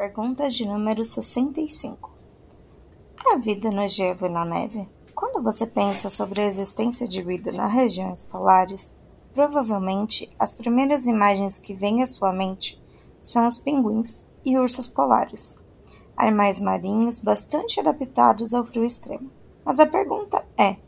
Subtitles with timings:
[0.00, 2.10] Pergunta de número 65.
[3.18, 4.88] Há vida no gelo e na neve?
[5.14, 8.94] Quando você pensa sobre a existência de vida nas regiões polares,
[9.34, 12.82] provavelmente as primeiras imagens que vêm à sua mente
[13.20, 15.58] são os pinguins e ursos polares,
[16.16, 19.30] animais marinhos bastante adaptados ao frio extremo.
[19.62, 20.78] Mas a pergunta é: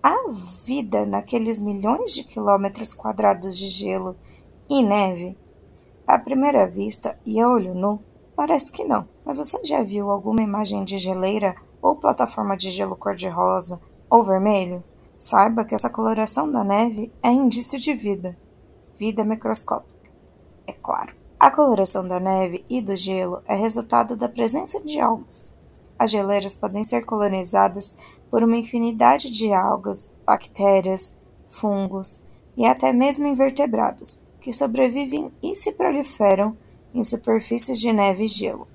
[0.00, 0.30] há
[0.64, 4.14] vida naqueles milhões de quilômetros quadrados de gelo
[4.70, 5.36] e neve?
[6.06, 8.00] À primeira vista e a olho nu,
[8.34, 9.08] parece que não.
[9.24, 14.82] Mas você já viu alguma imagem de geleira ou plataforma de gelo cor-de-rosa ou vermelho?
[15.16, 18.36] Saiba que essa coloração da neve é indício de vida.
[18.98, 20.10] Vida microscópica.
[20.66, 21.14] É claro.
[21.38, 25.54] A coloração da neve e do gelo é resultado da presença de algas.
[25.98, 27.96] As geleiras podem ser colonizadas
[28.30, 31.16] por uma infinidade de algas, bactérias,
[31.48, 32.22] fungos
[32.56, 36.56] e até mesmo invertebrados, que sobrevivem e se proliferam
[36.94, 38.68] em superfícies de neve e gelo.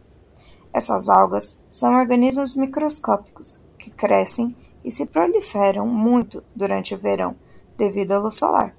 [0.73, 7.35] Essas algas são organismos microscópicos que crescem e se proliferam muito durante o verão
[7.77, 8.75] devido à luz solar,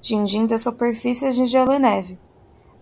[0.00, 2.18] tingindo as superfícies de gelo e neve.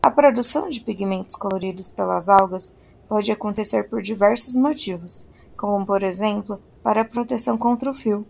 [0.03, 2.77] A produção de pigmentos coloridos pelas algas
[3.09, 8.27] pode acontecer por diversos motivos, como por exemplo para a proteção contra o fio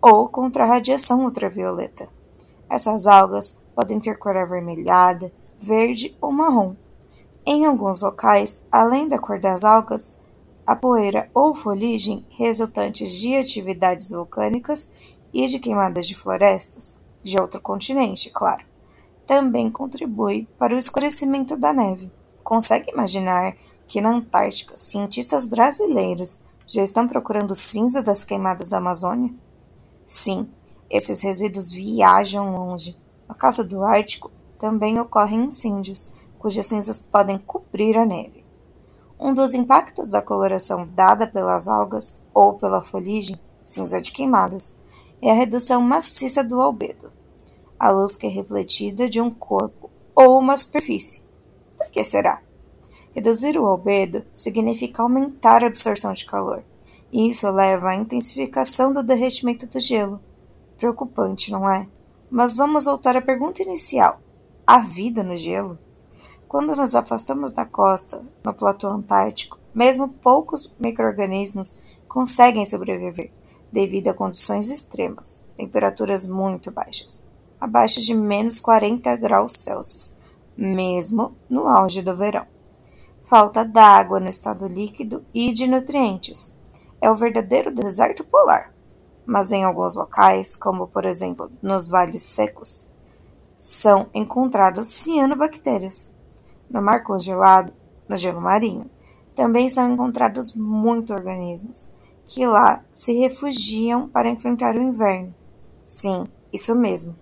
[0.00, 2.08] ou contra a radiação ultravioleta.
[2.68, 6.74] Essas algas podem ter cor avermelhada, verde ou marrom.
[7.44, 10.18] Em alguns locais, além da cor das algas,
[10.64, 14.90] a poeira ou foligem resultantes de atividades vulcânicas
[15.32, 18.64] e de queimadas de florestas, de outro continente, claro,
[19.26, 22.12] também contribui para o escurecimento da neve.
[22.44, 23.56] Consegue imaginar
[23.88, 29.34] que na Antártica cientistas brasileiros já estão procurando cinza das queimadas da Amazônia?
[30.06, 30.48] Sim,
[30.88, 32.96] esses resíduos viajam longe,
[33.28, 36.08] no caso do Ártico, também ocorrem incêndios,
[36.42, 38.44] cujas cinzas podem cobrir a neve.
[39.18, 44.74] Um dos impactos da coloração dada pelas algas ou pela foligem, cinza de queimadas,
[45.22, 47.12] é a redução maciça do albedo,
[47.78, 51.22] a luz que é refletida de um corpo ou uma superfície.
[51.76, 52.42] Por que será?
[53.12, 56.64] Reduzir o albedo significa aumentar a absorção de calor,
[57.12, 60.20] e isso leva à intensificação do derretimento do gelo.
[60.76, 61.86] Preocupante, não é?
[62.28, 64.18] Mas vamos voltar à pergunta inicial:
[64.66, 65.78] há vida no gelo?
[66.52, 73.32] Quando nos afastamos da costa, no platô antártico, mesmo poucos microrganismos conseguem sobreviver
[73.72, 77.24] devido a condições extremas, temperaturas muito baixas,
[77.58, 80.14] abaixo de menos 40 graus Celsius,
[80.54, 82.46] mesmo no auge do verão.
[83.24, 86.54] Falta d'água no estado líquido e de nutrientes.
[87.00, 88.74] É o verdadeiro deserto polar
[89.24, 92.88] mas em alguns locais, como por exemplo nos vales secos,
[93.58, 96.12] são encontrados cianobactérias.
[96.72, 97.70] No mar congelado,
[98.08, 98.90] no gelo marinho,
[99.34, 101.92] também são encontrados muitos organismos
[102.24, 105.34] que lá se refugiam para enfrentar o inverno.
[105.86, 107.14] Sim, isso mesmo.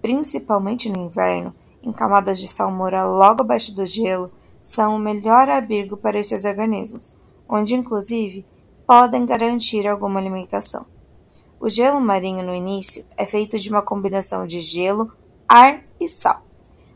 [0.00, 1.52] Principalmente no inverno,
[1.82, 4.30] em camadas de salmoura logo abaixo do gelo,
[4.62, 8.46] são o melhor abrigo para esses organismos, onde inclusive
[8.86, 10.86] podem garantir alguma alimentação.
[11.58, 15.12] O gelo marinho no início é feito de uma combinação de gelo,
[15.48, 16.44] ar e sal,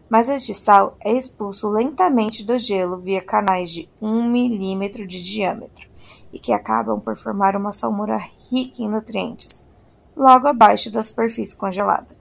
[0.09, 5.89] mas este sal é expulso lentamente do gelo via canais de 1 milímetro de diâmetro
[6.33, 8.17] e que acabam por formar uma salmoura
[8.51, 9.65] rica em nutrientes,
[10.17, 12.17] logo abaixo da superfície congelada.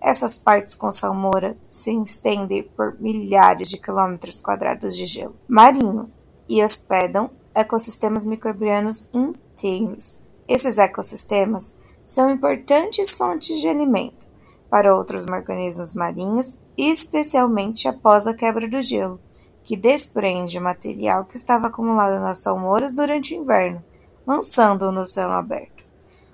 [0.00, 6.10] Essas partes com salmoura se estendem por milhares de quilômetros quadrados de gelo marinho
[6.48, 10.20] e hospedam ecossistemas microbianos inteiros
[10.50, 14.26] esses ecossistemas são importantes fontes de alimento
[14.68, 16.58] para outros organismos marinhos,
[16.88, 19.20] especialmente após a quebra do gelo,
[19.62, 23.84] que desprende material que estava acumulado nas salmouras durante o inverno,
[24.26, 25.84] lançando-o no oceano aberto.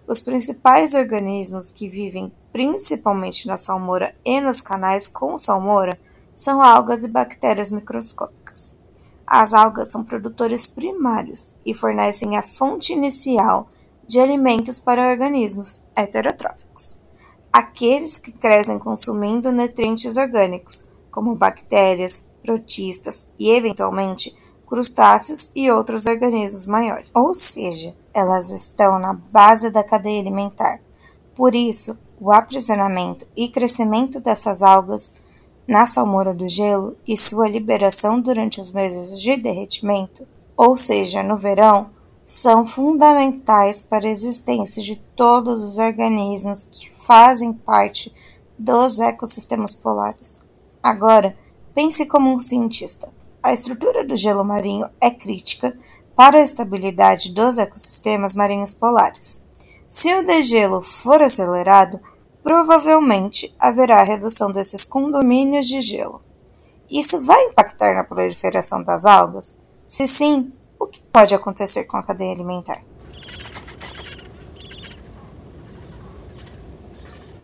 [0.07, 5.99] Os principais organismos que vivem principalmente na salmoura e nos canais com salmoura
[6.35, 8.73] são algas e bactérias microscópicas.
[9.27, 13.69] As algas são produtores primários e fornecem a fonte inicial
[14.07, 17.03] de alimentos para organismos heterotróficos,
[17.57, 24.37] aqueles que crescem consumindo nutrientes orgânicos, como bactérias, protistas e, eventualmente,
[24.67, 27.11] crustáceos e outros organismos maiores.
[27.15, 30.81] Ou seja, elas estão na base da cadeia alimentar.
[31.35, 35.15] Por isso, o aprisionamento e crescimento dessas algas
[35.67, 41.39] na salmoura do gelo e sua liberação durante os meses de derretimento, ou seja, no
[41.39, 41.89] verão,
[42.27, 48.13] são fundamentais para a existência de todos os organismos que fazem parte
[48.59, 50.43] dos ecossistemas polares.
[50.83, 51.37] Agora,
[51.73, 53.15] pense como um cientista.
[53.43, 55.79] a estrutura do gelo marinho é crítica
[56.17, 59.41] para a estabilidade dos ecossistemas marinhos polares.
[59.89, 62.01] Se o degelo for acelerado,
[62.43, 66.23] provavelmente haverá redução desses condomínios de gelo.
[66.91, 69.57] Isso vai impactar na proliferação das algas?
[69.87, 70.53] Se sim,
[71.13, 72.83] pode acontecer com a cadeia alimentar?